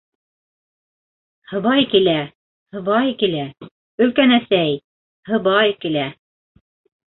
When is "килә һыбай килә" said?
1.91-3.45